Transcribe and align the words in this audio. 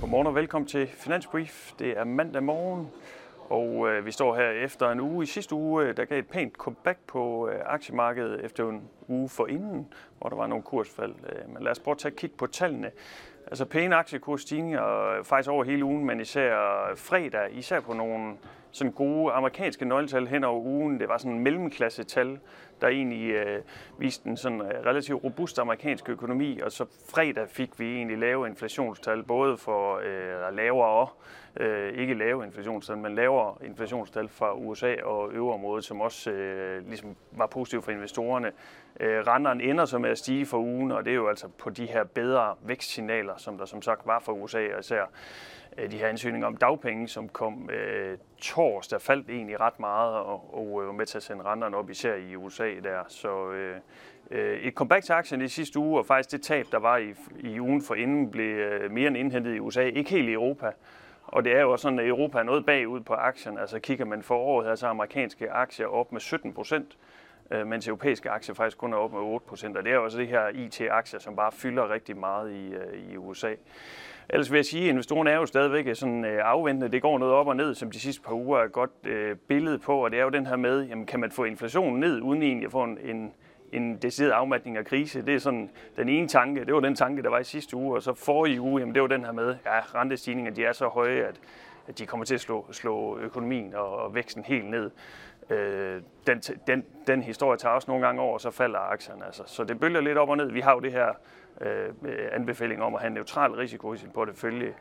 godmorgen 0.00 0.26
og 0.26 0.34
velkommen 0.34 0.68
til 0.68 0.86
Finansbrief. 0.86 1.72
Det 1.78 1.98
er 1.98 2.04
mandag 2.04 2.42
morgen, 2.42 2.90
og 3.50 3.88
øh, 3.88 4.06
vi 4.06 4.12
står 4.12 4.36
her 4.36 4.50
efter 4.50 4.90
en 4.90 5.00
uge. 5.00 5.22
I 5.22 5.26
sidste 5.26 5.54
uge, 5.54 5.84
øh, 5.84 5.96
der 5.96 6.04
gav 6.04 6.18
et 6.18 6.26
pænt 6.26 6.54
comeback 6.54 6.98
på 7.06 7.48
øh, 7.48 7.60
aktiemarkedet 7.66 8.44
efter 8.44 8.68
en 8.68 8.82
uge 9.08 9.28
forinden, 9.28 9.92
hvor 10.18 10.28
der 10.28 10.36
var 10.36 10.46
nogle 10.46 10.62
kursfald. 10.62 11.14
Øh, 11.28 11.54
men 11.54 11.62
lad 11.62 11.72
os 11.72 11.78
prøve 11.78 11.92
at 11.92 11.98
tage 11.98 12.12
et 12.12 12.18
kig 12.18 12.32
på 12.32 12.46
tallene. 12.46 12.90
Altså 13.46 13.64
pæne 13.64 13.96
aktiekursstigninger 13.96 15.18
øh, 15.18 15.24
faktisk 15.24 15.50
over 15.50 15.64
hele 15.64 15.84
ugen, 15.84 16.04
men 16.04 16.20
især 16.20 16.56
øh, 16.90 16.96
fredag, 16.96 17.48
især 17.52 17.80
på 17.80 17.92
nogle 17.92 18.36
sådan 18.72 18.92
gode 18.92 19.32
amerikanske 19.32 19.84
nøgletal 19.84 20.26
hen 20.26 20.44
over 20.44 20.60
ugen. 20.60 21.00
Det 21.00 21.08
var 21.08 21.18
sådan 21.18 21.32
en 21.32 21.40
mellemklasse-tal, 21.40 22.38
der 22.80 22.88
egentlig 22.88 23.30
øh, 23.30 23.62
viste 23.98 24.28
en 24.28 24.36
sådan 24.36 24.60
øh, 24.60 24.86
relativt 24.86 25.24
robust 25.24 25.58
amerikansk 25.58 26.08
økonomi, 26.08 26.60
og 26.60 26.72
så 26.72 26.84
fredag 27.14 27.48
fik 27.48 27.80
vi 27.80 27.96
egentlig 27.96 28.18
lave 28.18 28.48
inflationstal, 28.48 29.22
både 29.22 29.56
for 29.56 29.96
øh, 29.96 30.56
lavere 30.56 31.08
øh, 31.56 31.92
ikke 31.92 32.14
lave 32.14 32.44
inflationstal, 32.44 32.98
men 32.98 33.14
lavere 33.14 33.54
inflationstal 33.66 34.28
fra 34.28 34.54
USA 34.54 34.94
og 35.04 35.32
øvreområdet, 35.32 35.84
som 35.84 36.00
også 36.00 36.30
øh, 36.30 36.88
ligesom 36.88 37.16
var 37.32 37.46
positivt 37.46 37.84
for 37.84 37.92
investorerne. 37.92 38.52
Øh, 39.00 39.18
renteren 39.26 39.60
ender 39.60 39.84
så 39.84 39.98
med 39.98 40.10
at 40.10 40.18
stige 40.18 40.46
for 40.46 40.58
ugen, 40.58 40.92
og 40.92 41.04
det 41.04 41.10
er 41.10 41.14
jo 41.14 41.28
altså 41.28 41.48
på 41.48 41.70
de 41.70 41.86
her 41.86 42.04
bedre 42.04 42.54
vækstsignaler, 42.62 43.31
som 43.36 43.58
der 43.58 43.64
som 43.64 43.82
sagt 43.82 44.06
var 44.06 44.18
for 44.18 44.32
USA, 44.32 44.74
og 44.74 44.80
især 44.80 45.04
øh, 45.78 45.90
de 45.90 45.98
her 45.98 46.08
ansøgninger 46.08 46.46
om 46.46 46.56
dagpenge, 46.56 47.08
som 47.08 47.28
kom 47.28 47.70
øh, 47.70 48.18
torsdag, 48.38 49.00
faldt 49.00 49.30
egentlig 49.30 49.60
ret 49.60 49.80
meget, 49.80 50.14
og, 50.14 50.54
og 50.54 50.82
øh, 50.82 50.86
var 50.86 50.92
med 50.92 51.06
til 51.06 51.16
at 51.16 51.22
sende 51.22 51.44
renterne 51.44 51.76
op, 51.76 51.90
især 51.90 52.14
i 52.14 52.36
USA 52.36 52.68
der. 52.82 52.98
Så 53.08 53.50
øh, 53.50 53.76
øh, 54.30 54.58
et 54.58 54.74
comeback 54.74 55.04
til 55.04 55.12
aktien 55.12 55.42
i 55.42 55.48
sidste 55.48 55.78
uge, 55.78 55.98
og 55.98 56.06
faktisk 56.06 56.32
det 56.32 56.42
tab, 56.42 56.66
der 56.72 56.78
var 56.78 56.96
i, 56.96 57.14
i 57.40 57.60
ugen 57.60 57.82
for 57.82 57.94
inden, 57.94 58.30
blev 58.30 58.90
mere 58.90 59.08
end 59.08 59.16
indhentet 59.16 59.54
i 59.54 59.60
USA. 59.60 59.82
Ikke 59.82 60.10
helt 60.10 60.28
i 60.28 60.32
Europa, 60.32 60.72
og 61.22 61.44
det 61.44 61.52
er 61.56 61.60
jo 61.60 61.76
sådan, 61.76 61.98
at 61.98 62.06
Europa 62.06 62.38
er 62.38 62.42
noget 62.42 62.66
bagud 62.66 63.00
på 63.00 63.14
aktien. 63.14 63.58
Altså 63.58 63.78
kigger 63.78 64.04
man 64.04 64.22
for 64.22 64.36
året 64.36 64.66
her, 64.66 64.74
så 64.74 64.86
er 64.86 64.90
amerikanske 64.90 65.50
aktier 65.50 65.86
op 65.86 66.12
med 66.12 66.20
17 66.20 66.52
procent, 66.52 66.96
øh, 67.52 67.66
mens 67.66 67.88
europæiske 67.88 68.30
aktier 68.30 68.54
faktisk 68.54 68.78
kun 68.78 68.92
er 68.92 68.96
op 68.96 69.12
med 69.12 69.20
8 69.20 69.46
procent. 69.46 69.76
Og 69.76 69.84
det 69.84 69.92
er 69.92 69.98
også 69.98 70.18
det 70.18 70.28
her 70.28 70.48
IT-aktier, 70.48 71.20
som 71.20 71.36
bare 71.36 71.52
fylder 71.52 71.90
rigtig 71.90 72.16
meget 72.16 72.52
i, 72.52 72.74
øh, 72.74 73.12
i 73.12 73.16
USA. 73.16 73.54
Ellers 74.28 74.52
vil 74.52 74.58
jeg 74.58 74.64
sige, 74.64 74.84
at 74.84 74.88
investorerne 74.90 75.30
er 75.30 75.36
jo 75.36 75.46
stadigvæk 75.46 75.86
øh, 75.86 75.96
sådan 75.96 76.24
øh, 76.24 76.40
afventende. 76.44 76.88
Det 76.88 77.02
går 77.02 77.18
noget 77.18 77.34
op 77.34 77.46
og 77.46 77.56
ned, 77.56 77.74
som 77.74 77.90
de 77.90 78.00
sidste 78.00 78.22
par 78.22 78.34
uger 78.34 78.58
er 78.58 78.64
et 78.64 78.72
godt 78.72 78.90
øh, 79.04 79.36
billede 79.36 79.78
på, 79.78 80.04
og 80.04 80.10
det 80.10 80.18
er 80.18 80.24
jo 80.24 80.30
den 80.30 80.46
her 80.46 80.56
med, 80.56 80.82
jamen, 80.82 81.06
kan 81.06 81.20
man 81.20 81.30
få 81.30 81.44
inflationen 81.44 82.00
ned, 82.00 82.20
uden 82.20 82.42
egentlig 82.42 82.66
at 82.66 82.72
få 82.72 82.82
en, 82.82 82.98
en 83.02 83.32
en 83.72 83.96
decideret 83.96 84.32
afmatning 84.32 84.76
af 84.76 84.84
krise. 84.84 85.22
Det 85.22 85.34
er 85.34 85.38
sådan 85.38 85.70
den 85.96 86.08
ene 86.08 86.28
tanke. 86.28 86.64
Det 86.64 86.74
var 86.74 86.80
den 86.80 86.94
tanke, 86.94 87.22
der 87.22 87.30
var 87.30 87.38
i 87.38 87.44
sidste 87.44 87.76
uge. 87.76 87.96
Og 87.96 88.02
så 88.02 88.14
forrige 88.14 88.60
uge, 88.60 88.80
jamen 88.80 88.94
det 88.94 89.02
var 89.02 89.08
den 89.08 89.24
her 89.24 89.32
med, 89.32 89.56
ja, 89.64 89.80
rentestigninger 89.80 90.52
de 90.52 90.64
er 90.64 90.72
så 90.72 90.86
høje, 90.88 91.22
at, 91.22 91.40
at 91.88 91.98
de 91.98 92.06
kommer 92.06 92.26
til 92.26 92.34
at 92.34 92.40
slå, 92.40 92.66
slå 92.72 93.18
økonomien 93.18 93.74
og, 93.74 93.96
og 93.96 94.14
væksten 94.14 94.44
helt 94.44 94.70
ned. 94.70 94.90
Øh, 95.50 96.02
den, 96.26 96.38
den, 96.40 96.84
den 97.06 97.22
historie 97.22 97.58
tager 97.58 97.74
også 97.74 97.90
nogle 97.90 98.06
gange 98.06 98.22
over, 98.22 98.34
og 98.34 98.40
så 98.40 98.50
falder 98.50 98.78
aktierne. 98.78 99.26
Altså. 99.26 99.42
Så 99.46 99.64
det 99.64 99.80
bølger 99.80 100.00
lidt 100.00 100.18
op 100.18 100.28
og 100.28 100.36
ned. 100.36 100.50
Vi 100.50 100.60
har 100.60 100.74
jo 100.74 100.80
det 100.80 100.92
her 100.92 101.08
øh, 101.60 101.88
anbefaling 102.32 102.82
om 102.82 102.94
at 102.94 103.00
have 103.00 103.08
en 103.08 103.14
neutral 103.14 103.50
risiko 103.50 103.92
i 103.92 103.96
sin 103.96 104.10
portefølje 104.10 104.74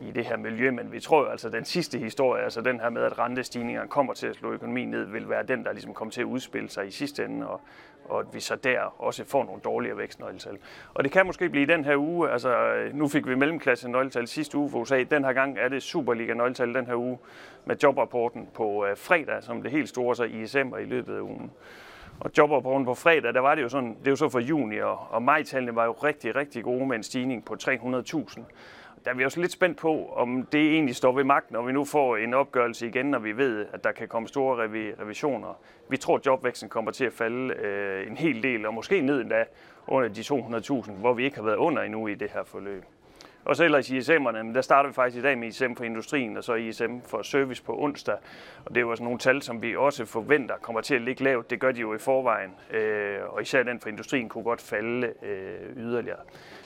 i 0.00 0.10
det 0.10 0.24
her 0.24 0.36
miljø, 0.36 0.70
men 0.70 0.92
vi 0.92 1.00
tror 1.00 1.20
jo 1.20 1.26
altså, 1.26 1.46
at 1.46 1.52
den 1.52 1.64
sidste 1.64 1.98
historie, 1.98 2.42
altså 2.42 2.60
den 2.60 2.80
her 2.80 2.90
med, 2.90 3.02
at 3.02 3.18
rentestigningerne 3.18 3.88
kommer 3.88 4.14
til 4.14 4.26
at 4.26 4.36
slå 4.36 4.52
økonomien 4.52 4.90
ned, 4.90 5.04
vil 5.04 5.28
være 5.28 5.42
den, 5.42 5.64
der 5.64 5.72
ligesom 5.72 5.94
kommer 5.94 6.12
til 6.12 6.20
at 6.20 6.24
udspille 6.24 6.68
sig 6.68 6.86
i 6.86 6.90
sidste 6.90 7.24
ende, 7.24 7.48
og, 7.48 7.60
og 8.04 8.20
at 8.20 8.26
vi 8.32 8.40
så 8.40 8.56
der 8.56 8.80
også 9.02 9.24
får 9.24 9.44
nogle 9.44 9.60
dårligere 9.64 9.98
vækstnøgletal. 9.98 10.58
Og 10.94 11.04
det 11.04 11.12
kan 11.12 11.26
måske 11.26 11.48
blive 11.48 11.66
den 11.66 11.84
her 11.84 11.96
uge, 11.96 12.30
altså 12.30 12.74
nu 12.92 13.08
fik 13.08 13.26
vi 13.26 13.34
mellemklasse 13.34 13.90
nøgletal 13.90 14.28
sidste 14.28 14.58
uge 14.58 14.70
for 14.70 14.78
USA, 14.78 15.02
den 15.02 15.24
her 15.24 15.32
gang 15.32 15.58
er 15.58 15.68
det 15.68 15.82
Superliga 15.82 16.34
nøgletal 16.34 16.74
den 16.74 16.86
her 16.86 16.94
uge 16.94 17.18
med 17.64 17.76
jobrapporten 17.82 18.48
på 18.54 18.86
øh, 18.86 18.96
fredag, 18.96 19.42
som 19.42 19.62
det 19.62 19.70
helt 19.70 19.88
store 19.88 20.16
så 20.16 20.24
i 20.24 20.40
december 20.40 20.78
i 20.78 20.84
løbet 20.84 21.16
af 21.16 21.20
ugen. 21.20 21.50
Og 22.20 22.30
jobrapporten 22.38 22.84
på 22.84 22.94
fredag, 22.94 23.34
der 23.34 23.40
var 23.40 23.54
det 23.54 23.62
jo 23.62 23.68
sådan, 23.68 23.96
det 23.98 24.06
er 24.06 24.10
jo 24.10 24.16
så 24.16 24.28
for 24.28 24.40
juni, 24.40 24.78
og, 24.78 24.98
og 25.10 25.22
majtallene 25.22 25.74
var 25.74 25.84
jo 25.84 25.92
rigtig, 25.92 26.36
rigtig 26.36 26.64
gode 26.64 26.86
med 26.86 26.96
en 26.96 27.02
stigning 27.02 27.44
på 27.44 27.56
300.000 27.62 28.42
der 29.06 29.12
er 29.12 29.16
vi 29.16 29.24
også 29.24 29.40
lidt 29.40 29.52
spændt 29.52 29.78
på, 29.78 30.12
om 30.16 30.46
det 30.52 30.72
egentlig 30.72 30.96
står 30.96 31.12
ved 31.12 31.24
magt, 31.24 31.50
når 31.50 31.62
vi 31.62 31.72
nu 31.72 31.84
får 31.84 32.16
en 32.16 32.34
opgørelse 32.34 32.86
igen, 32.86 33.06
når 33.06 33.18
vi 33.18 33.36
ved, 33.36 33.66
at 33.72 33.84
der 33.84 33.92
kan 33.92 34.08
komme 34.08 34.28
store 34.28 34.68
revisioner. 35.00 35.58
Vi 35.88 35.96
tror, 35.96 36.16
at 36.16 36.26
jobvæksten 36.26 36.68
kommer 36.68 36.90
til 36.90 37.04
at 37.04 37.12
falde 37.12 37.54
øh, 37.54 38.06
en 38.06 38.16
hel 38.16 38.42
del, 38.42 38.66
og 38.66 38.74
måske 38.74 39.00
ned 39.00 39.20
endda 39.20 39.44
under 39.86 40.08
de 40.08 40.20
200.000, 40.20 40.92
hvor 40.92 41.14
vi 41.14 41.24
ikke 41.24 41.36
har 41.36 41.44
været 41.44 41.56
under 41.56 41.82
endnu 41.82 42.06
i 42.06 42.14
det 42.14 42.30
her 42.30 42.44
forløb. 42.44 42.84
Og 43.46 43.56
så 43.56 43.64
ellers 43.64 43.90
i 43.90 43.98
ISM'erne, 43.98 44.54
der 44.54 44.60
starter 44.60 44.88
vi 44.88 44.94
faktisk 44.94 45.18
i 45.18 45.22
dag 45.22 45.38
med 45.38 45.48
ISM 45.48 45.74
for 45.76 45.84
industrien, 45.84 46.36
og 46.36 46.44
så 46.44 46.54
ISM 46.54 46.98
for 47.04 47.22
service 47.22 47.62
på 47.62 47.82
onsdag. 47.82 48.16
Og 48.64 48.70
det 48.70 48.76
er 48.76 48.80
jo 48.80 48.90
også 48.90 49.02
nogle 49.02 49.18
tal, 49.18 49.42
som 49.42 49.62
vi 49.62 49.76
også 49.76 50.04
forventer 50.04 50.54
kommer 50.56 50.80
til 50.80 50.94
at 50.94 51.02
ligge 51.02 51.24
lavt. 51.24 51.50
Det 51.50 51.60
gør 51.60 51.72
de 51.72 51.80
jo 51.80 51.94
i 51.94 51.98
forvejen, 51.98 52.50
øh, 52.70 53.18
og 53.28 53.42
især 53.42 53.62
den 53.62 53.80
for 53.80 53.88
industrien 53.88 54.28
kunne 54.28 54.44
godt 54.44 54.60
falde 54.60 55.12
øh, 55.22 55.76
yderligere. 55.76 56.18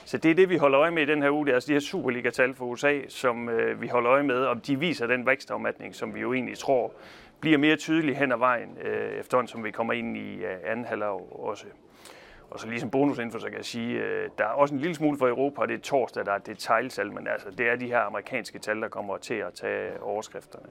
Så 0.05 0.17
det 0.17 0.31
er 0.31 0.35
det, 0.35 0.49
vi 0.49 0.57
holder 0.57 0.79
øje 0.79 0.91
med 0.91 1.03
i 1.03 1.05
den 1.05 1.21
her 1.21 1.29
uge. 1.29 1.45
Det 1.45 1.51
er 1.51 1.55
altså 1.55 1.67
de 1.67 1.73
her 1.73 1.79
Superliga-tal 1.79 2.53
for 2.53 2.65
USA, 2.65 2.99
som 3.07 3.49
øh, 3.49 3.81
vi 3.81 3.87
holder 3.87 4.11
øje 4.11 4.23
med, 4.23 4.45
om 4.45 4.59
de 4.59 4.79
viser 4.79 5.07
den 5.07 5.25
vækstafmatning, 5.25 5.95
som 5.95 6.15
vi 6.15 6.19
jo 6.19 6.33
egentlig 6.33 6.57
tror 6.57 6.93
bliver 7.39 7.57
mere 7.57 7.75
tydelig 7.75 8.17
hen 8.17 8.31
ad 8.31 8.37
vejen, 8.37 8.77
øh, 8.83 9.19
efterhånden 9.19 9.47
som 9.47 9.63
vi 9.63 9.71
kommer 9.71 9.93
ind 9.93 10.17
i 10.17 10.35
øh, 10.35 10.57
anden 10.65 10.85
halvår 10.85 11.47
også. 11.49 11.65
Og 12.51 12.59
så 12.59 12.67
lige 12.67 12.79
som 12.79 12.89
bonusinfo, 12.89 13.39
så 13.39 13.47
kan 13.47 13.57
jeg 13.57 13.65
sige, 13.65 13.99
øh, 13.99 14.29
der 14.37 14.43
er 14.43 14.49
også 14.49 14.73
en 14.73 14.79
lille 14.79 14.95
smule 14.95 15.17
for 15.17 15.27
Europa, 15.27 15.61
og 15.61 15.67
det 15.67 15.73
er 15.73 15.81
torsdag, 15.81 16.25
der 16.25 16.31
er 16.31 16.37
detaljtal, 16.37 17.11
men 17.11 17.27
altså, 17.27 17.51
det 17.51 17.69
er 17.69 17.75
de 17.75 17.87
her 17.87 17.99
amerikanske 17.99 18.59
tal, 18.59 18.81
der 18.81 18.87
kommer 18.87 19.17
til 19.17 19.33
at 19.33 19.53
tage 19.53 20.01
overskrifterne. 20.01 20.65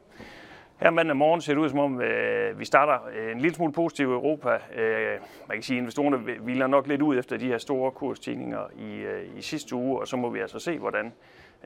Her 0.77 0.91
mandag 0.91 1.17
morgen 1.17 1.41
ser 1.41 1.55
det 1.55 1.61
ud 1.61 1.69
som 1.69 1.79
om, 1.79 2.01
øh, 2.01 2.59
vi 2.59 2.65
starter 2.65 2.99
øh, 3.15 3.33
en 3.33 3.41
lille 3.41 3.55
smule 3.55 3.73
positiv 3.73 4.09
i 4.09 4.13
Europa. 4.13 4.59
Øh, 4.75 5.19
man 5.49 5.57
kan 5.57 5.63
sige, 5.63 5.77
at 5.77 5.81
investorerne 5.81 6.17
hviler 6.17 6.67
nok 6.67 6.87
lidt 6.87 7.03
ud 7.03 7.19
efter 7.19 7.37
de 7.37 7.47
her 7.47 7.59
store 7.59 7.91
kursstigninger 7.91 8.67
i, 8.79 8.97
øh, 8.97 9.39
i 9.39 9.43
sidste 9.43 9.75
uge, 9.75 10.01
og 10.01 10.09
så 10.09 10.17
må 10.17 10.31
vi 10.31 10.41
altså 10.41 10.59
se, 10.59 10.79
hvordan 10.79 11.13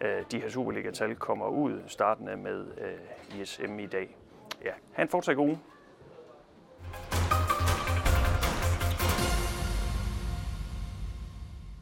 øh, 0.03 0.23
de 0.33 0.41
her 0.41 0.49
Superliga-tal 0.49 1.15
kommer 1.15 1.47
ud, 1.47 1.81
startende 1.87 2.37
med 2.37 2.67
øh, 2.81 3.41
ISM 3.41 3.79
i 3.79 3.87
dag. 3.87 4.17
Ja, 4.65 4.71
han 4.93 5.09
fortsat 5.09 5.37
god 5.37 5.49
uge. 5.49 5.59